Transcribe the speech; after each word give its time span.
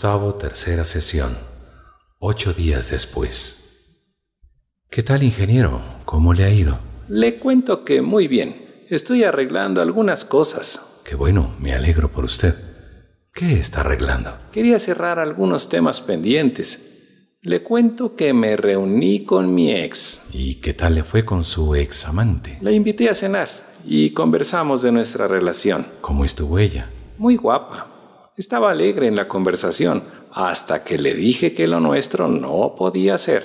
Gustavo, 0.00 0.34
tercera 0.34 0.86
sesión. 0.86 1.36
Ocho 2.20 2.54
días 2.54 2.88
después. 2.88 4.06
¿Qué 4.88 5.02
tal, 5.02 5.22
ingeniero? 5.22 5.78
¿Cómo 6.06 6.32
le 6.32 6.44
ha 6.44 6.50
ido? 6.50 6.78
Le 7.08 7.38
cuento 7.38 7.84
que 7.84 8.00
muy 8.00 8.26
bien. 8.26 8.86
Estoy 8.88 9.24
arreglando 9.24 9.82
algunas 9.82 10.24
cosas. 10.24 11.02
Qué 11.04 11.16
bueno, 11.16 11.54
me 11.60 11.74
alegro 11.74 12.10
por 12.10 12.24
usted. 12.24 12.54
¿Qué 13.34 13.52
está 13.60 13.82
arreglando? 13.82 14.34
Quería 14.52 14.78
cerrar 14.78 15.18
algunos 15.18 15.68
temas 15.68 16.00
pendientes. 16.00 17.36
Le 17.42 17.62
cuento 17.62 18.16
que 18.16 18.32
me 18.32 18.56
reuní 18.56 19.26
con 19.26 19.54
mi 19.54 19.70
ex. 19.70 20.28
¿Y 20.32 20.62
qué 20.62 20.72
tal 20.72 20.94
le 20.94 21.04
fue 21.04 21.26
con 21.26 21.44
su 21.44 21.74
ex 21.74 22.06
amante? 22.06 22.56
La 22.62 22.72
invité 22.72 23.10
a 23.10 23.14
cenar 23.14 23.50
y 23.84 24.14
conversamos 24.14 24.80
de 24.80 24.92
nuestra 24.92 25.28
relación. 25.28 25.86
¿Cómo 26.00 26.24
estuvo 26.24 26.58
ella? 26.58 26.90
Muy 27.18 27.36
guapa. 27.36 27.89
Estaba 28.40 28.70
alegre 28.70 29.06
en 29.06 29.16
la 29.16 29.28
conversación 29.28 30.02
hasta 30.32 30.82
que 30.82 30.98
le 30.98 31.12
dije 31.12 31.52
que 31.52 31.68
lo 31.68 31.78
nuestro 31.78 32.26
no 32.26 32.74
podía 32.74 33.18
ser, 33.18 33.44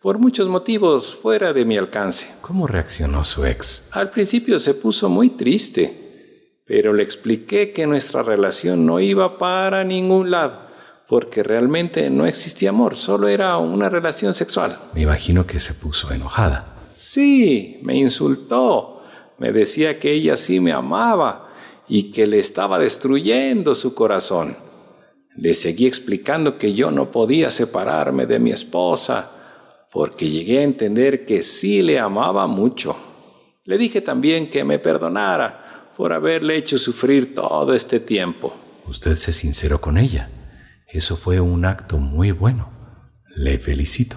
por 0.00 0.20
muchos 0.20 0.46
motivos 0.46 1.16
fuera 1.16 1.52
de 1.52 1.64
mi 1.64 1.76
alcance. 1.76 2.28
¿Cómo 2.40 2.68
reaccionó 2.68 3.24
su 3.24 3.44
ex? 3.44 3.88
Al 3.90 4.08
principio 4.10 4.60
se 4.60 4.74
puso 4.74 5.08
muy 5.08 5.30
triste, 5.30 6.62
pero 6.64 6.92
le 6.92 7.02
expliqué 7.02 7.72
que 7.72 7.88
nuestra 7.88 8.22
relación 8.22 8.86
no 8.86 9.00
iba 9.00 9.36
para 9.36 9.82
ningún 9.82 10.30
lado, 10.30 10.60
porque 11.08 11.42
realmente 11.42 12.08
no 12.08 12.24
existía 12.24 12.68
amor, 12.68 12.94
solo 12.94 13.26
era 13.26 13.56
una 13.56 13.88
relación 13.88 14.32
sexual. 14.32 14.78
Me 14.94 15.00
imagino 15.02 15.44
que 15.44 15.58
se 15.58 15.74
puso 15.74 16.12
enojada. 16.12 16.86
Sí, 16.92 17.80
me 17.82 17.96
insultó, 17.96 19.02
me 19.38 19.50
decía 19.50 19.98
que 19.98 20.12
ella 20.12 20.36
sí 20.36 20.60
me 20.60 20.70
amaba 20.70 21.49
y 21.90 22.12
que 22.12 22.28
le 22.28 22.38
estaba 22.38 22.78
destruyendo 22.78 23.74
su 23.74 23.94
corazón. 23.94 24.56
Le 25.36 25.54
seguí 25.54 25.86
explicando 25.86 26.56
que 26.56 26.72
yo 26.72 26.92
no 26.92 27.10
podía 27.10 27.50
separarme 27.50 28.26
de 28.26 28.38
mi 28.38 28.52
esposa, 28.52 29.28
porque 29.90 30.30
llegué 30.30 30.60
a 30.60 30.62
entender 30.62 31.26
que 31.26 31.42
sí 31.42 31.82
le 31.82 31.98
amaba 31.98 32.46
mucho. 32.46 32.96
Le 33.64 33.76
dije 33.76 34.00
también 34.00 34.50
que 34.50 34.62
me 34.62 34.78
perdonara 34.78 35.90
por 35.96 36.12
haberle 36.12 36.56
hecho 36.56 36.78
sufrir 36.78 37.34
todo 37.34 37.74
este 37.74 37.98
tiempo. 37.98 38.54
Usted 38.86 39.16
se 39.16 39.32
sinceró 39.32 39.80
con 39.80 39.98
ella. 39.98 40.30
Eso 40.86 41.16
fue 41.16 41.40
un 41.40 41.64
acto 41.64 41.98
muy 41.98 42.30
bueno. 42.30 42.70
Le 43.34 43.58
felicito. 43.58 44.16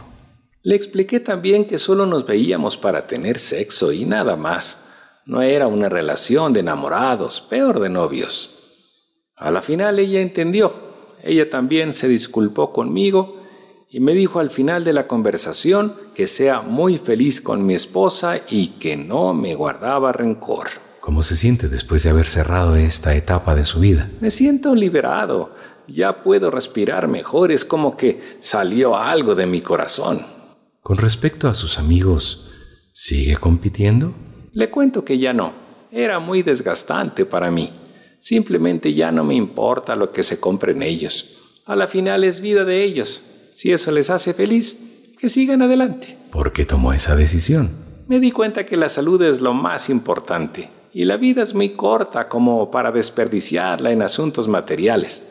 Le 0.61 0.75
expliqué 0.75 1.19
también 1.19 1.65
que 1.65 1.79
solo 1.79 2.05
nos 2.05 2.27
veíamos 2.27 2.77
para 2.77 3.07
tener 3.07 3.39
sexo 3.39 3.91
y 3.91 4.05
nada 4.05 4.35
más 4.35 4.92
no 5.25 5.41
era 5.41 5.67
una 5.67 5.89
relación 5.89 6.53
de 6.53 6.59
enamorados, 6.61 7.41
peor 7.41 7.79
de 7.79 7.89
novios. 7.89 8.53
A 9.35 9.51
la 9.51 9.61
final 9.61 9.99
ella 9.99 10.21
entendió. 10.21 10.73
Ella 11.23 11.49
también 11.49 11.93
se 11.93 12.07
disculpó 12.07 12.73
conmigo 12.73 13.41
y 13.89 13.99
me 13.99 14.13
dijo 14.13 14.39
al 14.39 14.49
final 14.49 14.83
de 14.83 14.91
la 14.91 15.07
conversación 15.07 15.93
que 16.13 16.27
sea 16.27 16.61
muy 16.61 16.97
feliz 16.97 17.41
con 17.41 17.65
mi 17.65 17.73
esposa 17.73 18.39
y 18.49 18.67
que 18.79 18.97
no 18.97 19.33
me 19.33 19.55
guardaba 19.55 20.11
rencor. 20.11 20.67
¿Cómo 20.99 21.21
se 21.23 21.35
siente 21.35 21.69
después 21.69 22.03
de 22.03 22.09
haber 22.09 22.27
cerrado 22.27 22.75
esta 22.75 23.15
etapa 23.15 23.55
de 23.55 23.65
su 23.65 23.79
vida? 23.79 24.09
Me 24.19 24.31
siento 24.31 24.73
liberado. 24.73 25.53
Ya 25.87 26.23
puedo 26.23 26.49
respirar 26.49 27.07
mejor. 27.07 27.51
Es 27.51 27.65
como 27.65 27.95
que 27.97 28.21
salió 28.39 28.95
algo 28.95 29.35
de 29.35 29.45
mi 29.45 29.61
corazón. 29.61 30.25
Con 30.81 30.97
respecto 30.97 31.47
a 31.47 31.53
sus 31.53 31.77
amigos, 31.77 32.51
¿sigue 32.93 33.35
compitiendo? 33.35 34.13
Le 34.53 34.69
cuento 34.69 35.03
que 35.03 35.17
ya 35.17 35.33
no. 35.33 35.51
Era 35.91 36.19
muy 36.19 36.43
desgastante 36.43 37.25
para 37.25 37.49
mí. 37.49 37.71
Simplemente 38.19 38.93
ya 38.93 39.11
no 39.11 39.23
me 39.23 39.33
importa 39.33 39.95
lo 39.95 40.11
que 40.11 40.21
se 40.21 40.39
compren 40.39 40.83
ellos. 40.83 41.61
A 41.65 41.75
la 41.75 41.87
final 41.87 42.23
es 42.23 42.39
vida 42.39 42.63
de 42.63 42.83
ellos. 42.83 43.49
Si 43.51 43.71
eso 43.71 43.91
les 43.91 44.11
hace 44.11 44.35
feliz, 44.35 45.15
que 45.17 45.29
sigan 45.29 45.63
adelante. 45.63 46.17
¿Por 46.31 46.51
qué 46.51 46.65
tomó 46.65 46.93
esa 46.93 47.15
decisión? 47.15 47.71
Me 48.07 48.19
di 48.19 48.31
cuenta 48.31 48.63
que 48.63 48.77
la 48.77 48.89
salud 48.89 49.21
es 49.23 49.41
lo 49.41 49.55
más 49.55 49.89
importante 49.89 50.69
y 50.93 51.05
la 51.05 51.17
vida 51.17 51.41
es 51.41 51.55
muy 51.55 51.69
corta 51.69 52.29
como 52.29 52.69
para 52.69 52.91
desperdiciarla 52.91 53.91
en 53.91 54.03
asuntos 54.03 54.47
materiales. 54.47 55.23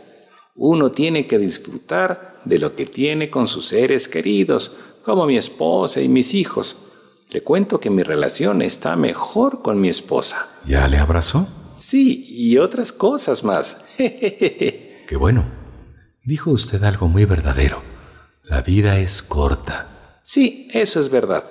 Uno 0.56 0.90
tiene 0.90 1.28
que 1.28 1.38
disfrutar 1.38 2.40
de 2.44 2.58
lo 2.58 2.74
que 2.74 2.86
tiene 2.86 3.30
con 3.30 3.46
sus 3.46 3.66
seres 3.68 4.08
queridos, 4.08 4.72
como 5.04 5.26
mi 5.26 5.36
esposa 5.36 6.00
y 6.00 6.08
mis 6.08 6.34
hijos, 6.34 6.91
le 7.32 7.42
cuento 7.42 7.80
que 7.80 7.88
mi 7.88 8.02
relación 8.02 8.60
está 8.60 8.94
mejor 8.94 9.62
con 9.62 9.80
mi 9.80 9.88
esposa. 9.88 10.46
¿Ya 10.66 10.86
le 10.86 10.98
abrazó? 10.98 11.48
Sí, 11.74 12.26
y 12.28 12.58
otras 12.58 12.92
cosas 12.92 13.42
más. 13.42 13.84
Qué 13.96 15.16
bueno. 15.18 15.46
Dijo 16.22 16.50
usted 16.50 16.84
algo 16.84 17.08
muy 17.08 17.24
verdadero. 17.24 17.80
La 18.44 18.60
vida 18.60 18.98
es 18.98 19.22
corta. 19.22 20.18
Sí, 20.22 20.68
eso 20.74 21.00
es 21.00 21.08
verdad. 21.08 21.42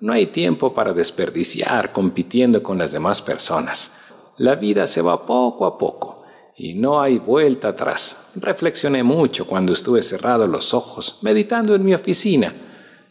No 0.00 0.12
hay 0.12 0.26
tiempo 0.26 0.74
para 0.74 0.92
desperdiciar 0.92 1.92
compitiendo 1.92 2.60
con 2.60 2.76
las 2.76 2.90
demás 2.90 3.22
personas. 3.22 3.92
La 4.38 4.56
vida 4.56 4.88
se 4.88 5.02
va 5.02 5.24
poco 5.24 5.66
a 5.66 5.78
poco 5.78 6.24
y 6.56 6.74
no 6.74 7.00
hay 7.00 7.18
vuelta 7.18 7.68
atrás. 7.68 8.32
Reflexioné 8.34 9.04
mucho 9.04 9.46
cuando 9.46 9.72
estuve 9.72 10.02
cerrado 10.02 10.48
los 10.48 10.74
ojos, 10.74 11.20
meditando 11.22 11.76
en 11.76 11.84
mi 11.84 11.94
oficina. 11.94 12.52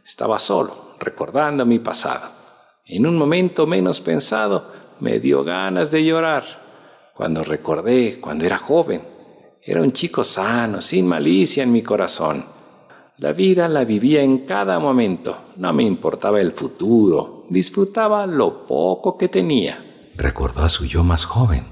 Estaba 0.06 0.40
solo, 0.40 0.87
recordando 1.00 1.66
mi 1.66 1.80
pasado. 1.80 2.30
En 2.86 3.06
un 3.06 3.18
momento 3.18 3.68
menos 3.68 4.02
pensado 4.02 4.72
me 5.00 5.20
dio 5.20 5.44
ganas 5.44 5.92
de 5.92 6.04
llorar 6.04 6.44
cuando 7.18 7.44
recordé 7.44 8.20
cuando 8.22 8.46
era 8.46 8.58
joven. 8.58 9.02
Era 9.64 9.82
un 9.82 9.92
chico 9.92 10.24
sano, 10.24 10.82
sin 10.82 11.08
malicia 11.08 11.64
en 11.64 11.72
mi 11.72 11.82
corazón. 11.82 12.46
La 13.18 13.34
vida 13.34 13.68
la 13.68 13.84
vivía 13.84 14.22
en 14.22 14.46
cada 14.46 14.78
momento. 14.78 15.36
No 15.56 15.74
me 15.74 15.82
importaba 15.82 16.40
el 16.40 16.52
futuro. 16.52 17.48
Disfrutaba 17.50 18.28
lo 18.28 18.68
poco 18.68 19.18
que 19.18 19.28
tenía. 19.28 19.84
Recordó 20.16 20.62
a 20.62 20.70
su 20.70 20.86
yo 20.86 21.04
más 21.04 21.26
joven. 21.26 21.66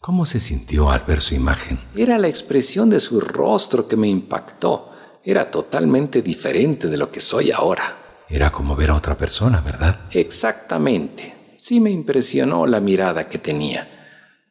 ¿Cómo 0.00 0.24
se 0.24 0.40
sintió 0.40 0.90
al 0.90 1.04
ver 1.06 1.20
su 1.20 1.34
imagen? 1.34 1.78
Era 1.94 2.16
la 2.16 2.28
expresión 2.28 2.88
de 2.88 2.98
su 2.98 3.20
rostro 3.20 3.86
que 3.86 3.96
me 3.96 4.08
impactó. 4.08 4.88
Era 5.22 5.50
totalmente 5.50 6.22
diferente 6.22 6.88
de 6.88 6.96
lo 6.96 7.10
que 7.10 7.20
soy 7.20 7.50
ahora. 7.50 7.97
Era 8.30 8.52
como 8.52 8.76
ver 8.76 8.90
a 8.90 8.94
otra 8.94 9.16
persona, 9.16 9.60
¿verdad? 9.60 10.00
Exactamente. 10.10 11.34
Sí 11.58 11.80
me 11.80 11.90
impresionó 11.90 12.66
la 12.66 12.80
mirada 12.80 13.28
que 13.28 13.38
tenía. 13.38 13.88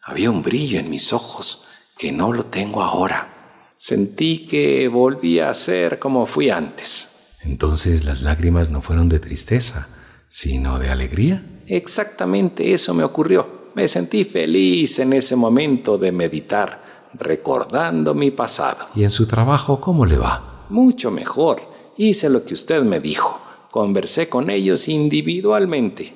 Había 0.04 0.32
un 0.32 0.42
brillo 0.42 0.80
en 0.80 0.90
mis 0.90 1.14
ojos 1.14 1.66
que 1.98 2.12
no 2.12 2.34
lo 2.34 2.46
tengo 2.46 2.82
ahora. 2.82 3.28
Sentí 3.76 4.48
que 4.48 4.88
volvía 4.88 5.50
a 5.50 5.54
ser 5.54 6.00
como 6.00 6.26
fui 6.26 6.50
antes. 6.50 7.36
Entonces 7.44 8.04
las 8.04 8.22
lágrimas 8.22 8.70
no 8.70 8.82
fueron 8.82 9.10
de 9.10 9.20
tristeza, 9.20 9.88
sino 10.28 10.80
de 10.80 10.90
alegría. 10.90 11.46
Exactamente 11.68 12.74
eso 12.74 12.94
me 12.94 13.04
ocurrió. 13.04 13.72
Me 13.76 13.88
sentí 13.88 14.24
feliz 14.24 14.98
en 15.00 15.14
ese 15.14 15.36
momento 15.36 16.00
de 16.00 16.12
meditar, 16.12 17.10
recordando 17.14 18.16
mi 18.16 18.32
pasado. 18.32 18.88
¿Y 18.96 19.04
en 19.04 19.12
su 19.12 19.28
trabajo 19.28 19.80
cómo 19.80 20.06
le 20.06 20.18
va? 20.18 20.66
Mucho 20.70 21.12
mejor. 21.12 21.62
Hice 21.96 22.30
lo 22.30 22.44
que 22.44 22.56
usted 22.56 22.82
me 22.82 23.00
dijo. 23.00 23.40
Conversé 23.78 24.28
con 24.28 24.50
ellos 24.50 24.88
individualmente. 24.88 26.12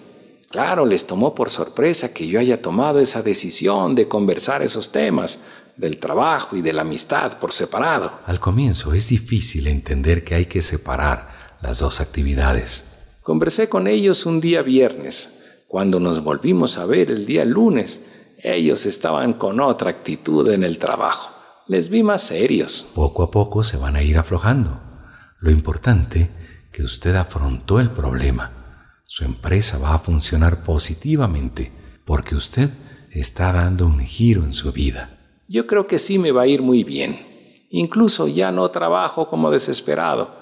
Claro, 0.49 0.88
les 0.88 1.05
tomó 1.05 1.35
por 1.35 1.51
sorpresa 1.51 2.11
que 2.11 2.27
yo 2.27 2.39
haya 2.39 2.59
tomado 2.59 2.99
esa 2.99 3.22
decisión 3.22 3.94
de 3.94 4.07
conversar 4.07 4.63
esos 4.63 4.91
temas, 4.91 5.41
del 5.77 5.99
trabajo 5.99 6.55
y 6.55 6.63
de 6.63 6.73
la 6.73 6.81
amistad 6.81 7.38
por 7.38 7.51
separado. 7.51 8.13
Al 8.25 8.39
comienzo 8.39 8.95
es 8.95 9.09
difícil 9.09 9.67
entender 9.67 10.23
que 10.23 10.33
hay 10.33 10.47
que 10.47 10.63
separar 10.63 11.59
las 11.61 11.77
dos 11.77 12.01
actividades. 12.01 12.85
Conversé 13.22 13.69
con 13.69 13.85
ellos 13.85 14.25
un 14.25 14.41
día 14.41 14.64
viernes. 14.64 15.61
Cuando 15.67 15.99
nos 15.99 16.23
volvimos 16.23 16.79
a 16.79 16.87
ver 16.87 17.11
el 17.11 17.28
día 17.28 17.46
lunes, 17.46 18.05
ellos 18.40 18.87
estaban 18.87 19.34
con 19.34 19.59
otra 19.59 19.91
actitud 19.91 20.49
en 20.49 20.64
el 20.64 20.79
trabajo. 20.79 21.29
Les 21.67 21.90
vi 21.90 22.02
más 22.02 22.23
serios. 22.23 22.87
Poco 22.96 23.22
a 23.22 23.29
poco 23.29 23.64
se 23.64 23.78
van 23.78 23.97
a 23.97 24.02
ir 24.02 24.17
aflojando. 24.17 24.81
Lo 25.40 25.52
importante 25.52 26.41
que 26.72 26.84
usted 26.84 27.16
afrontó 27.16 27.79
el 27.79 27.90
problema. 27.90 28.94
Su 29.06 29.26
empresa 29.26 29.78
va 29.78 29.94
a 29.94 30.00
funcionar 30.00 30.64
positivamente 30.64 31.72
porque 32.06 32.35
usted 32.35 32.70
está 33.12 33.52
dando 33.52 33.85
un 33.85 34.00
giro 34.00 34.44
en 34.44 34.53
su 34.53 34.72
vida. 34.72 35.09
Yo 35.47 35.68
creo 35.68 35.85
que 35.85 36.00
sí 36.00 36.18
me 36.18 36.32
va 36.32 36.44
a 36.44 36.47
ir 36.47 36.62
muy 36.62 36.84
bien. 36.84 37.20
Incluso 37.70 38.28
ya 38.28 38.52
no 38.52 38.70
trabajo 38.70 39.28
como 39.28 39.52
desesperado. 39.52 40.34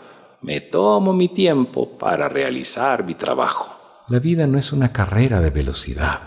Me 0.42 0.62
tomo 0.62 1.14
mi 1.14 1.28
tiempo 1.30 1.98
para 1.98 2.30
realizar 2.30 3.04
mi 3.04 3.16
trabajo. 3.16 3.76
La 4.08 4.20
vida 4.20 4.48
no 4.48 4.58
es 4.58 4.72
una 4.72 4.92
carrera 4.92 5.40
de 5.40 5.50
velocidad, 5.50 6.22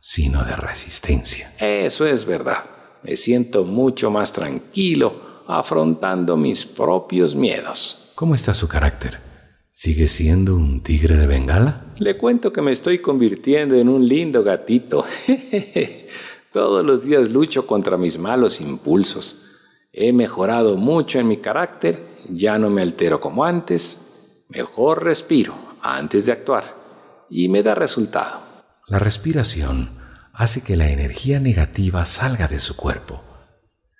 sino 0.00 0.44
de 0.44 0.54
resistencia. 0.56 1.50
Eso 1.58 2.06
es 2.06 2.26
verdad. 2.26 2.58
Me 3.02 3.16
siento 3.16 3.64
mucho 3.64 4.10
más 4.10 4.32
tranquilo 4.32 5.42
afrontando 5.46 6.36
mis 6.36 6.64
propios 6.64 7.34
miedos. 7.34 8.12
¿Cómo 8.14 8.34
está 8.34 8.54
su 8.54 8.68
carácter? 8.68 9.33
¿Sigue 9.76 10.06
siendo 10.06 10.54
un 10.54 10.84
tigre 10.84 11.16
de 11.16 11.26
Bengala? 11.26 11.84
Le 11.98 12.16
cuento 12.16 12.52
que 12.52 12.62
me 12.62 12.70
estoy 12.70 13.00
convirtiendo 13.00 13.74
en 13.74 13.88
un 13.88 14.06
lindo 14.06 14.44
gatito. 14.44 15.04
Todos 16.52 16.86
los 16.86 17.04
días 17.04 17.30
lucho 17.30 17.66
contra 17.66 17.96
mis 17.96 18.16
malos 18.16 18.60
impulsos. 18.60 19.46
He 19.92 20.12
mejorado 20.12 20.76
mucho 20.76 21.18
en 21.18 21.26
mi 21.26 21.38
carácter, 21.38 22.06
ya 22.28 22.56
no 22.56 22.70
me 22.70 22.82
altero 22.82 23.18
como 23.18 23.44
antes, 23.44 24.46
mejor 24.50 25.02
respiro 25.02 25.56
antes 25.82 26.26
de 26.26 26.32
actuar 26.32 26.76
y 27.28 27.48
me 27.48 27.64
da 27.64 27.74
resultado. 27.74 28.42
La 28.86 29.00
respiración 29.00 29.90
hace 30.32 30.62
que 30.62 30.76
la 30.76 30.88
energía 30.90 31.40
negativa 31.40 32.04
salga 32.04 32.46
de 32.46 32.60
su 32.60 32.76
cuerpo. 32.76 33.24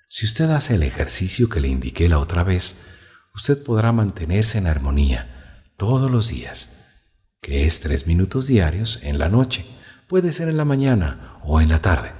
Si 0.09 0.25
usted 0.25 0.51
hace 0.51 0.77
el 0.77 0.85
ejercicio 0.85 1.49
que 1.49 1.61
le 1.61 1.67
indiqué 1.67 2.09
la 2.09 2.21
otra 2.21 2.45
vez, 2.45 2.95
usted 3.35 3.61
podrá 3.65 3.91
mantenerse 3.91 4.59
en 4.59 4.69
armonía 4.69 5.34
todos 5.77 6.11
los 6.11 6.29
días, 6.29 6.71
que 7.41 7.67
es 7.67 7.81
tres 7.81 8.07
minutos 8.07 8.47
diarios 8.47 9.01
en 9.03 9.19
la 9.19 9.29
noche, 9.29 9.65
puede 10.09 10.33
ser 10.33 10.49
en 10.49 10.57
la 10.57 10.65
mañana 10.65 11.41
o 11.45 11.61
en 11.61 11.69
la 11.69 11.83
tarde, 11.83 12.13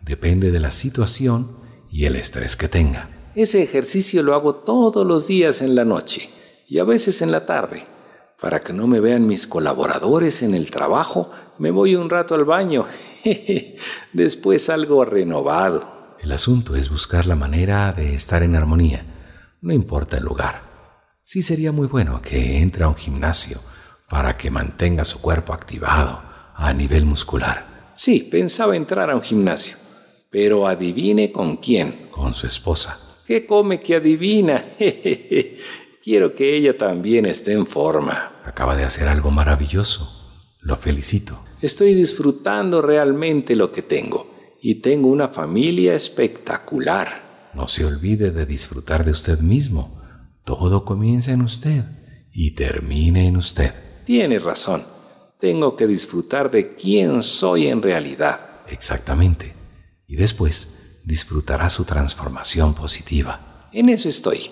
depende 0.00 0.50
de 0.50 0.60
la 0.60 0.70
situación 0.70 1.56
y 1.90 2.06
el 2.06 2.16
estrés 2.16 2.56
que 2.56 2.68
tenga. 2.68 3.10
Ese 3.34 3.62
ejercicio 3.62 4.22
lo 4.22 4.34
hago 4.34 4.54
todos 4.54 5.06
los 5.06 5.26
días 5.26 5.62
en 5.62 5.74
la 5.74 5.84
noche 5.84 6.28
y 6.68 6.78
a 6.78 6.84
veces 6.84 7.22
en 7.22 7.30
la 7.30 7.46
tarde. 7.46 7.84
Para 8.40 8.60
que 8.60 8.72
no 8.72 8.86
me 8.86 8.98
vean 8.98 9.26
mis 9.26 9.46
colaboradores 9.46 10.42
en 10.42 10.54
el 10.54 10.70
trabajo, 10.70 11.30
me 11.58 11.70
voy 11.70 11.94
un 11.94 12.10
rato 12.10 12.34
al 12.34 12.44
baño. 12.44 12.86
Después 14.12 14.64
salgo 14.64 15.04
renovado. 15.04 16.16
El 16.20 16.32
asunto 16.32 16.74
es 16.74 16.90
buscar 16.90 17.26
la 17.26 17.36
manera 17.36 17.92
de 17.92 18.14
estar 18.14 18.42
en 18.42 18.56
armonía, 18.56 19.04
no 19.60 19.72
importa 19.72 20.16
el 20.18 20.24
lugar. 20.24 20.71
Sí 21.32 21.40
sería 21.40 21.72
muy 21.72 21.86
bueno 21.86 22.20
que 22.20 22.58
entre 22.58 22.84
a 22.84 22.88
un 22.88 22.94
gimnasio 22.94 23.58
para 24.06 24.36
que 24.36 24.50
mantenga 24.50 25.02
su 25.02 25.22
cuerpo 25.22 25.54
activado 25.54 26.22
a 26.54 26.74
nivel 26.74 27.06
muscular. 27.06 27.90
Sí, 27.94 28.28
pensaba 28.30 28.76
entrar 28.76 29.08
a 29.08 29.14
un 29.14 29.22
gimnasio, 29.22 29.76
pero 30.28 30.66
adivine 30.66 31.32
con 31.32 31.56
quién. 31.56 32.08
Con 32.10 32.34
su 32.34 32.46
esposa. 32.46 32.98
¿Qué 33.26 33.46
come 33.46 33.80
que 33.80 33.94
adivina? 33.94 34.62
Quiero 36.04 36.34
que 36.34 36.54
ella 36.54 36.76
también 36.76 37.24
esté 37.24 37.54
en 37.54 37.66
forma. 37.66 38.32
Acaba 38.44 38.76
de 38.76 38.84
hacer 38.84 39.08
algo 39.08 39.30
maravilloso. 39.30 40.28
Lo 40.60 40.76
felicito. 40.76 41.42
Estoy 41.62 41.94
disfrutando 41.94 42.82
realmente 42.82 43.56
lo 43.56 43.72
que 43.72 43.80
tengo 43.80 44.30
y 44.60 44.82
tengo 44.82 45.08
una 45.08 45.28
familia 45.28 45.94
espectacular. 45.94 47.22
No 47.54 47.68
se 47.68 47.86
olvide 47.86 48.32
de 48.32 48.44
disfrutar 48.44 49.06
de 49.06 49.12
usted 49.12 49.38
mismo. 49.38 50.01
Todo 50.44 50.84
comienza 50.84 51.32
en 51.32 51.42
usted 51.42 51.84
y 52.32 52.52
termina 52.52 53.20
en 53.20 53.36
usted. 53.36 53.72
Tiene 54.04 54.38
razón. 54.38 54.84
Tengo 55.38 55.76
que 55.76 55.86
disfrutar 55.86 56.50
de 56.50 56.74
quién 56.74 57.22
soy 57.22 57.68
en 57.68 57.82
realidad. 57.82 58.40
Exactamente. 58.68 59.54
Y 60.06 60.16
después 60.16 61.00
disfrutará 61.04 61.68
su 61.70 61.84
transformación 61.84 62.74
positiva. 62.74 63.68
En 63.72 63.88
eso 63.88 64.08
estoy. 64.08 64.50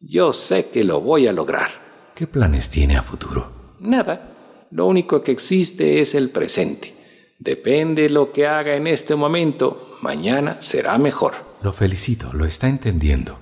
Yo 0.00 0.32
sé 0.32 0.70
que 0.70 0.84
lo 0.84 1.00
voy 1.00 1.26
a 1.26 1.32
lograr. 1.32 1.70
¿Qué 2.14 2.26
planes 2.26 2.70
tiene 2.70 2.96
a 2.96 3.02
futuro? 3.02 3.76
Nada. 3.80 4.66
Lo 4.70 4.86
único 4.86 5.22
que 5.22 5.32
existe 5.32 6.00
es 6.00 6.14
el 6.14 6.30
presente. 6.30 6.94
Depende 7.38 8.08
lo 8.08 8.32
que 8.32 8.46
haga 8.46 8.76
en 8.76 8.86
este 8.86 9.16
momento, 9.16 9.96
mañana 10.02 10.60
será 10.60 10.98
mejor. 10.98 11.34
Lo 11.62 11.72
felicito, 11.72 12.32
lo 12.32 12.44
está 12.44 12.68
entendiendo. 12.68 13.38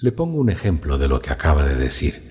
Le 0.00 0.12
pongo 0.12 0.38
un 0.38 0.48
ejemplo 0.48 0.96
de 0.96 1.08
lo 1.08 1.18
que 1.18 1.30
acaba 1.30 1.64
de 1.64 1.74
decir. 1.74 2.22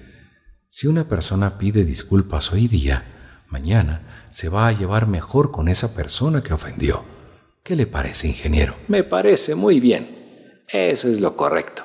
Si 0.69 0.87
una 0.87 1.09
persona 1.09 1.57
pide 1.57 1.83
disculpas 1.83 2.53
hoy 2.53 2.69
día, 2.69 3.03
mañana 3.49 4.27
se 4.29 4.47
va 4.47 4.69
a 4.69 4.71
llevar 4.71 5.05
mejor 5.05 5.51
con 5.51 5.67
esa 5.67 5.93
persona 5.93 6.41
que 6.41 6.53
ofendió. 6.53 7.03
¿Qué 7.63 7.75
le 7.75 7.85
parece, 7.85 8.29
ingeniero? 8.29 8.75
Me 8.87 9.03
parece 9.03 9.53
muy 9.53 9.81
bien. 9.81 10.63
Eso 10.69 11.09
es 11.09 11.19
lo 11.19 11.35
correcto. 11.35 11.83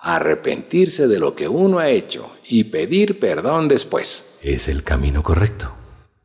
Arrepentirse 0.00 1.08
de 1.08 1.18
lo 1.18 1.34
que 1.34 1.48
uno 1.48 1.78
ha 1.78 1.88
hecho 1.88 2.30
y 2.46 2.64
pedir 2.64 3.18
perdón 3.18 3.68
después. 3.68 4.38
Es 4.42 4.68
el 4.68 4.82
camino 4.82 5.22
correcto. 5.22 5.72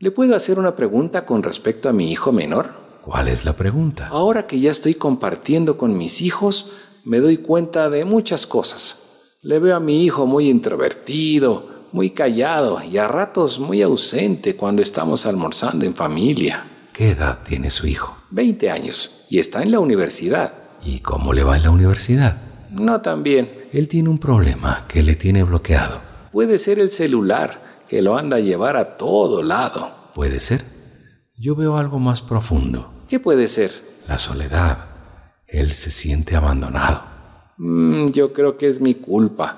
¿Le 0.00 0.10
puedo 0.10 0.36
hacer 0.36 0.58
una 0.58 0.76
pregunta 0.76 1.24
con 1.24 1.42
respecto 1.42 1.88
a 1.88 1.94
mi 1.94 2.12
hijo 2.12 2.30
menor? 2.30 2.88
¿Cuál 3.00 3.28
es 3.28 3.46
la 3.46 3.54
pregunta? 3.54 4.08
Ahora 4.08 4.46
que 4.46 4.60
ya 4.60 4.70
estoy 4.70 4.92
compartiendo 4.92 5.78
con 5.78 5.96
mis 5.96 6.20
hijos, 6.20 6.72
me 7.04 7.20
doy 7.20 7.38
cuenta 7.38 7.90
de 7.90 8.04
muchas 8.04 8.46
cosas. 8.46 9.38
Le 9.42 9.58
veo 9.58 9.76
a 9.76 9.80
mi 9.80 10.04
hijo 10.04 10.26
muy 10.26 10.48
introvertido, 10.48 11.86
muy 11.92 12.10
callado 12.10 12.82
y 12.82 12.98
a 12.98 13.08
ratos 13.08 13.60
muy 13.60 13.82
ausente 13.82 14.56
cuando 14.56 14.82
estamos 14.82 15.26
almorzando 15.26 15.86
en 15.86 15.94
familia. 15.94 16.64
¿Qué 16.92 17.10
edad 17.10 17.38
tiene 17.46 17.70
su 17.70 17.86
hijo? 17.86 18.16
20 18.30 18.70
años 18.70 19.26
y 19.30 19.38
está 19.38 19.62
en 19.62 19.70
la 19.70 19.80
universidad. 19.80 20.52
¿Y 20.84 21.00
cómo 21.00 21.32
le 21.32 21.44
va 21.44 21.56
en 21.56 21.62
la 21.62 21.70
universidad? 21.70 22.38
No 22.70 23.00
tan 23.00 23.22
bien. 23.22 23.66
Él 23.72 23.88
tiene 23.88 24.08
un 24.08 24.18
problema 24.18 24.84
que 24.88 25.02
le 25.02 25.14
tiene 25.14 25.42
bloqueado. 25.42 26.00
Puede 26.32 26.58
ser 26.58 26.78
el 26.78 26.90
celular, 26.90 27.84
que 27.88 28.02
lo 28.02 28.16
anda 28.16 28.36
a 28.36 28.40
llevar 28.40 28.76
a 28.76 28.96
todo 28.96 29.42
lado. 29.42 29.90
Puede 30.14 30.40
ser. 30.40 30.64
Yo 31.36 31.54
veo 31.54 31.76
algo 31.76 31.98
más 31.98 32.20
profundo. 32.20 32.92
¿Qué 33.08 33.20
puede 33.20 33.48
ser? 33.48 33.70
La 34.06 34.18
soledad. 34.18 34.87
Él 35.48 35.72
se 35.72 35.90
siente 35.90 36.36
abandonado. 36.36 37.02
Mm, 37.56 38.10
yo 38.10 38.32
creo 38.32 38.58
que 38.58 38.68
es 38.68 38.80
mi 38.80 38.94
culpa. 38.94 39.56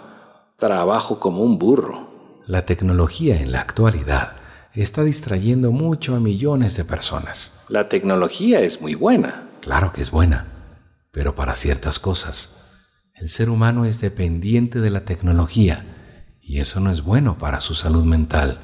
Trabajo 0.56 1.18
como 1.18 1.42
un 1.42 1.58
burro. 1.58 2.08
La 2.46 2.64
tecnología 2.64 3.40
en 3.40 3.52
la 3.52 3.60
actualidad 3.60 4.36
está 4.74 5.02
distrayendo 5.02 5.72
mucho 5.72 6.14
a 6.14 6.20
millones 6.20 6.76
de 6.76 6.84
personas. 6.84 7.64
La 7.68 7.88
tecnología 7.88 8.60
es 8.60 8.80
muy 8.80 8.94
buena. 8.94 9.48
Claro 9.60 9.92
que 9.92 10.00
es 10.00 10.10
buena, 10.10 10.46
pero 11.10 11.34
para 11.34 11.54
ciertas 11.54 11.98
cosas. 11.98 12.56
El 13.16 13.28
ser 13.28 13.50
humano 13.50 13.84
es 13.84 14.00
dependiente 14.00 14.80
de 14.80 14.90
la 14.90 15.04
tecnología 15.04 15.84
y 16.40 16.60
eso 16.60 16.80
no 16.80 16.90
es 16.90 17.02
bueno 17.02 17.36
para 17.36 17.60
su 17.60 17.74
salud 17.74 18.04
mental. 18.04 18.60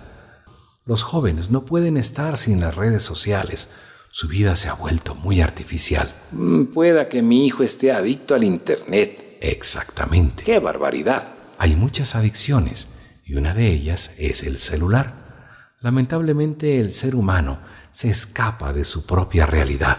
Los 0.85 1.03
jóvenes 1.03 1.51
no 1.51 1.65
pueden 1.65 1.97
estar 1.97 2.37
sin 2.37 2.61
las 2.61 2.77
redes 2.77 3.03
sociales. 3.03 3.73
Su 4.19 4.29
vida 4.29 4.57
se 4.57 4.71
ha 4.71 4.73
vuelto 4.73 5.15
muy 5.15 5.43
artificial. 5.43 6.11
Mm, 6.33 6.73
pueda 6.73 7.07
que 7.07 7.21
mi 7.21 7.45
hijo 7.45 7.63
esté 7.63 7.93
adicto 7.93 8.35
al 8.35 8.45
Internet. 8.45 9.37
Exactamente. 9.43 10.43
¡Qué 10.43 10.59
barbaridad! 10.59 11.35
Hay 11.59 11.77
muchas 11.77 12.17
adicciones 12.17 12.89
y 13.27 13.35
una 13.35 13.53
de 13.53 13.71
ellas 13.71 14.15
es 14.17 14.45
el 14.45 14.57
celular. 14.57 15.75
Lamentablemente 15.83 16.81
el 16.81 16.93
ser 16.93 17.15
humano 17.15 17.59
se 17.91 18.09
escapa 18.09 18.73
de 18.73 18.85
su 18.85 19.05
propia 19.05 19.45
realidad. 19.45 19.99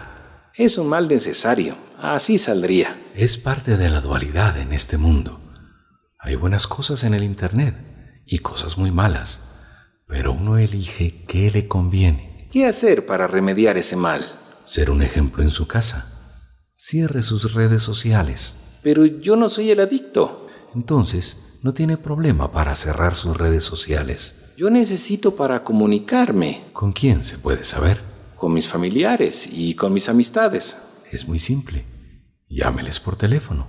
Es 0.56 0.78
un 0.78 0.88
mal 0.88 1.06
necesario, 1.06 1.76
así 2.02 2.38
saldría. 2.38 3.00
Es 3.14 3.38
parte 3.38 3.76
de 3.76 3.88
la 3.88 4.00
dualidad 4.00 4.58
en 4.58 4.72
este 4.72 4.98
mundo. 4.98 5.40
Hay 6.18 6.34
buenas 6.34 6.66
cosas 6.66 7.04
en 7.04 7.14
el 7.14 7.22
Internet 7.22 7.76
y 8.26 8.38
cosas 8.38 8.78
muy 8.78 8.90
malas, 8.90 9.60
pero 10.08 10.32
uno 10.32 10.58
elige 10.58 11.24
qué 11.28 11.52
le 11.52 11.68
conviene. 11.68 12.27
¿Qué 12.50 12.66
hacer 12.66 13.06
para 13.06 13.26
remediar 13.26 13.76
ese 13.76 13.96
mal? 13.96 14.24
Ser 14.66 14.90
un 14.90 15.02
ejemplo 15.02 15.42
en 15.42 15.50
su 15.50 15.66
casa. 15.66 16.06
Cierre 16.76 17.22
sus 17.22 17.54
redes 17.54 17.82
sociales. 17.82 18.54
Pero 18.82 19.04
yo 19.04 19.36
no 19.36 19.48
soy 19.48 19.70
el 19.70 19.80
adicto. 19.80 20.48
Entonces, 20.74 21.58
no 21.62 21.74
tiene 21.74 21.96
problema 21.96 22.52
para 22.52 22.74
cerrar 22.76 23.14
sus 23.14 23.36
redes 23.36 23.64
sociales 23.64 24.48
yo 24.58 24.70
necesito 24.70 25.36
para 25.36 25.62
comunicarme. 25.62 26.62
¿Con 26.72 26.90
quién 26.90 27.24
se 27.24 27.38
puede 27.38 27.62
saber? 27.62 28.00
Con 28.34 28.52
mis 28.52 28.66
familiares 28.66 29.48
y 29.52 29.74
con 29.74 29.92
mis 29.92 30.08
amistades. 30.08 30.78
Es 31.12 31.28
muy 31.28 31.38
simple. 31.38 31.84
Llámeles 32.48 32.98
por 32.98 33.14
teléfono 33.14 33.68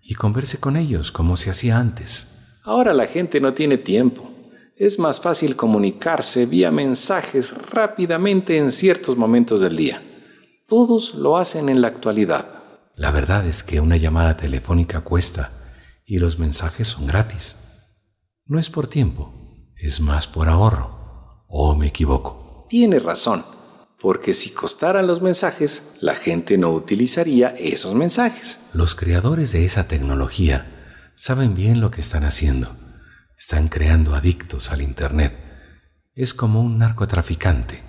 y 0.00 0.14
converse 0.14 0.60
con 0.60 0.76
ellos 0.76 1.10
como 1.10 1.36
se 1.36 1.50
hacía 1.50 1.80
antes. 1.80 2.60
Ahora 2.62 2.94
la 2.94 3.06
gente 3.06 3.40
no 3.40 3.52
tiene 3.52 3.78
tiempo. 3.78 4.30
Es 4.78 5.00
más 5.00 5.20
fácil 5.20 5.56
comunicarse 5.56 6.46
vía 6.46 6.70
mensajes 6.70 7.52
rápidamente 7.72 8.58
en 8.58 8.70
ciertos 8.70 9.16
momentos 9.16 9.60
del 9.60 9.76
día. 9.76 10.00
Todos 10.68 11.14
lo 11.14 11.36
hacen 11.36 11.68
en 11.68 11.80
la 11.80 11.88
actualidad. 11.88 12.46
La 12.94 13.10
verdad 13.10 13.44
es 13.44 13.64
que 13.64 13.80
una 13.80 13.96
llamada 13.96 14.36
telefónica 14.36 15.00
cuesta 15.00 15.50
y 16.06 16.18
los 16.18 16.38
mensajes 16.38 16.86
son 16.86 17.08
gratis. 17.08 17.56
No 18.46 18.60
es 18.60 18.70
por 18.70 18.86
tiempo, 18.86 19.32
es 19.76 20.00
más 20.00 20.28
por 20.28 20.48
ahorro. 20.48 21.44
¿O 21.48 21.74
me 21.74 21.88
equivoco? 21.88 22.66
Tiene 22.68 23.00
razón, 23.00 23.44
porque 24.00 24.32
si 24.32 24.50
costaran 24.50 25.08
los 25.08 25.20
mensajes, 25.20 25.94
la 26.00 26.14
gente 26.14 26.56
no 26.56 26.70
utilizaría 26.70 27.48
esos 27.48 27.94
mensajes. 27.94 28.60
Los 28.74 28.94
creadores 28.94 29.50
de 29.50 29.64
esa 29.64 29.88
tecnología 29.88 31.10
saben 31.16 31.56
bien 31.56 31.80
lo 31.80 31.90
que 31.90 32.00
están 32.00 32.22
haciendo. 32.22 32.70
Están 33.38 33.68
creando 33.68 34.16
adictos 34.16 34.72
al 34.72 34.82
Internet. 34.82 35.32
Es 36.16 36.34
como 36.34 36.60
un 36.60 36.76
narcotraficante. 36.78 37.84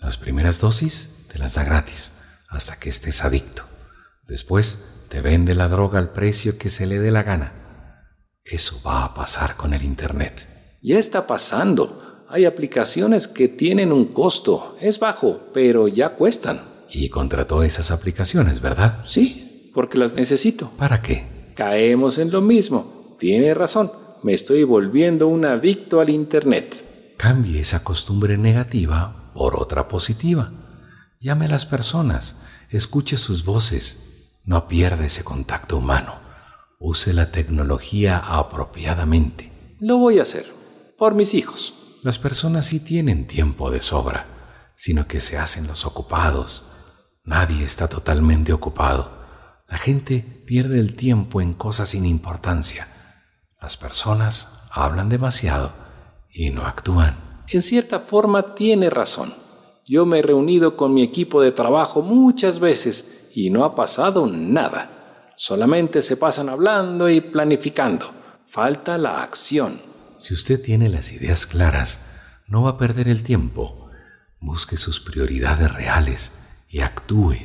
Las 0.00 0.16
primeras 0.16 0.58
dosis 0.58 1.26
te 1.32 1.38
las 1.38 1.54
da 1.54 1.62
gratis 1.62 2.14
hasta 2.48 2.76
que 2.76 2.90
estés 2.90 3.24
adicto. 3.24 3.62
Después 4.26 5.04
te 5.08 5.20
vende 5.20 5.54
la 5.54 5.68
droga 5.68 6.00
al 6.00 6.10
precio 6.10 6.58
que 6.58 6.68
se 6.68 6.86
le 6.86 6.98
dé 6.98 7.12
la 7.12 7.22
gana. 7.22 8.08
Eso 8.42 8.80
va 8.84 9.04
a 9.04 9.14
pasar 9.14 9.54
con 9.54 9.74
el 9.74 9.84
Internet. 9.84 10.48
Ya 10.82 10.98
está 10.98 11.24
pasando. 11.24 12.26
Hay 12.28 12.44
aplicaciones 12.44 13.28
que 13.28 13.46
tienen 13.46 13.92
un 13.92 14.06
costo. 14.06 14.76
Es 14.80 14.98
bajo, 14.98 15.52
pero 15.54 15.86
ya 15.86 16.16
cuestan. 16.16 16.60
Y 16.90 17.10
contrató 17.10 17.62
esas 17.62 17.92
aplicaciones, 17.92 18.60
¿verdad? 18.60 19.04
Sí, 19.06 19.70
porque 19.72 19.98
las 19.98 20.14
necesito. 20.14 20.72
¿Para 20.76 21.00
qué? 21.00 21.52
Caemos 21.54 22.18
en 22.18 22.32
lo 22.32 22.40
mismo. 22.40 23.16
Tiene 23.20 23.54
razón. 23.54 23.92
Me 24.22 24.34
estoy 24.34 24.64
volviendo 24.64 25.28
un 25.28 25.46
adicto 25.46 26.00
al 26.00 26.10
Internet. 26.10 27.14
Cambie 27.16 27.60
esa 27.60 27.82
costumbre 27.82 28.36
negativa 28.36 29.32
por 29.34 29.56
otra 29.58 29.88
positiva. 29.88 30.52
Llame 31.20 31.46
a 31.46 31.48
las 31.48 31.64
personas, 31.64 32.36
escuche 32.68 33.16
sus 33.16 33.46
voces, 33.46 34.40
no 34.44 34.68
pierda 34.68 35.06
ese 35.06 35.24
contacto 35.24 35.78
humano. 35.78 36.20
Use 36.78 37.14
la 37.14 37.32
tecnología 37.32 38.18
apropiadamente. 38.18 39.50
Lo 39.80 39.96
voy 39.96 40.18
a 40.18 40.22
hacer, 40.22 40.44
por 40.98 41.14
mis 41.14 41.32
hijos. 41.32 41.98
Las 42.02 42.18
personas 42.18 42.66
sí 42.66 42.80
tienen 42.80 43.26
tiempo 43.26 43.70
de 43.70 43.80
sobra, 43.80 44.26
sino 44.76 45.06
que 45.06 45.20
se 45.20 45.38
hacen 45.38 45.66
los 45.66 45.86
ocupados. 45.86 46.64
Nadie 47.24 47.64
está 47.64 47.88
totalmente 47.88 48.52
ocupado. 48.52 49.10
La 49.66 49.78
gente 49.78 50.42
pierde 50.46 50.78
el 50.78 50.94
tiempo 50.94 51.40
en 51.40 51.54
cosas 51.54 51.90
sin 51.90 52.04
importancia. 52.04 52.86
Las 53.60 53.76
personas 53.76 54.62
hablan 54.70 55.08
demasiado 55.08 55.70
y 56.32 56.50
no 56.50 56.66
actúan. 56.66 57.44
En 57.48 57.62
cierta 57.62 58.00
forma 58.00 58.54
tiene 58.54 58.88
razón. 58.88 59.34
Yo 59.86 60.06
me 60.06 60.20
he 60.20 60.22
reunido 60.22 60.76
con 60.76 60.94
mi 60.94 61.02
equipo 61.02 61.42
de 61.42 61.52
trabajo 61.52 62.00
muchas 62.00 62.60
veces 62.60 63.30
y 63.34 63.50
no 63.50 63.64
ha 63.64 63.74
pasado 63.74 64.26
nada. 64.26 65.32
Solamente 65.36 66.00
se 66.00 66.16
pasan 66.16 66.48
hablando 66.48 67.08
y 67.10 67.20
planificando. 67.20 68.10
Falta 68.46 68.98
la 68.98 69.22
acción. 69.22 69.80
Si 70.18 70.34
usted 70.34 70.62
tiene 70.62 70.88
las 70.88 71.12
ideas 71.12 71.46
claras, 71.46 72.00
no 72.46 72.62
va 72.62 72.70
a 72.70 72.78
perder 72.78 73.08
el 73.08 73.22
tiempo. 73.22 73.90
Busque 74.40 74.76
sus 74.76 75.00
prioridades 75.00 75.72
reales 75.72 76.32
y 76.68 76.80
actúe. 76.80 77.36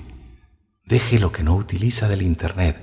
Deje 0.85 1.19
lo 1.19 1.31
que 1.31 1.43
no 1.43 1.55
utiliza 1.55 2.07
del 2.07 2.21
Internet. 2.21 2.77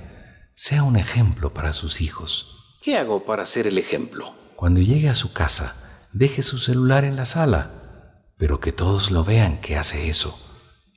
Sea 0.55 0.83
un 0.83 0.97
ejemplo 0.97 1.53
para 1.53 1.73
sus 1.73 2.01
hijos. 2.01 2.62
¿Qué 2.83 2.97
hago 2.97 3.25
para 3.25 3.45
ser 3.45 3.65
el 3.65 3.79
ejemplo? 3.79 4.35
Cuando 4.55 4.81
llegue 4.81 5.09
a 5.09 5.15
su 5.15 5.33
casa, 5.33 5.73
deje 6.11 6.43
su 6.43 6.59
celular 6.59 7.05
en 7.05 7.15
la 7.15 7.25
sala 7.25 7.83
pero 8.43 8.59
que 8.59 8.73
todos 8.73 9.09
lo 9.09 9.23
vean 9.23 9.61
que 9.61 9.77
hace 9.77 10.09
eso. 10.09 10.37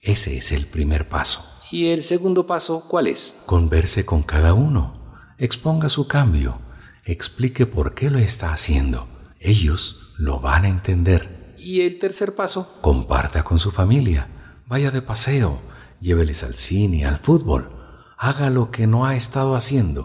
Ese 0.03 0.37
es 0.37 0.51
el 0.51 0.67
primer 0.67 1.09
paso. 1.09 1.45
¿Y 1.71 1.91
el 1.91 2.03
segundo 2.03 2.45
paso 2.45 2.85
cuál 2.89 3.07
es? 3.07 3.43
Converse 3.47 4.05
con 4.05 4.25
cada 4.25 4.53
uno, 4.53 5.15
exponga 5.39 5.89
su 5.89 6.09
cambio, 6.09 6.59
explique 7.05 7.65
por 7.65 7.95
qué 7.95 8.11
lo 8.11 8.19
está 8.19 8.53
haciendo. 8.53 9.07
Ellos 9.39 10.15
lo 10.19 10.41
van 10.41 10.65
a 10.65 10.69
entender. 10.69 11.55
¿Y 11.57 11.83
el 11.83 12.01
tercer 12.01 12.35
paso? 12.35 12.79
Comparta 12.81 13.45
con 13.45 13.61
su 13.61 13.71
familia, 13.71 14.29
vaya 14.67 14.91
de 14.91 15.03
paseo, 15.03 15.61
lléveles 16.01 16.43
al 16.43 16.57
cine, 16.57 17.07
al 17.07 17.17
fútbol, 17.17 17.71
haga 18.19 18.51
lo 18.51 18.73
que 18.73 18.89
no 18.89 19.07
ha 19.07 19.15
estado 19.15 19.55
haciendo, 19.55 20.05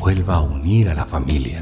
vuelva 0.00 0.36
a 0.36 0.40
unir 0.40 0.88
a 0.88 0.94
la 0.94 1.04
familia. 1.04 1.60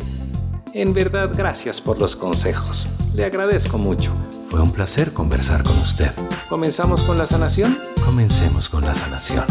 En 0.73 0.95
verdad, 0.95 1.31
gracias 1.37 1.81
por 1.81 1.99
los 1.99 2.15
consejos. 2.15 2.87
Le 3.13 3.25
agradezco 3.25 3.79
mucho. 3.79 4.13
Fue 4.47 4.61
un 4.61 4.71
placer 4.71 5.13
conversar 5.13 5.65
con 5.65 5.77
usted. 5.79 6.13
¿Comenzamos 6.49 7.03
con 7.03 7.19
la 7.19 7.27
sanación? 7.27 7.77
Comencemos 8.07 8.69
con 8.69 8.85
la 8.85 8.95
sanación. 8.95 9.45